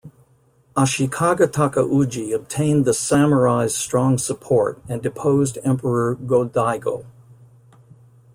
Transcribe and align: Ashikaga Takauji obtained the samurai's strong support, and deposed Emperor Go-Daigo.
Ashikaga 0.75 1.45
Takauji 1.47 2.33
obtained 2.33 2.85
the 2.85 2.93
samurai's 2.95 3.75
strong 3.77 4.17
support, 4.17 4.81
and 4.89 4.99
deposed 4.99 5.59
Emperor 5.63 6.15
Go-Daigo. 6.15 7.05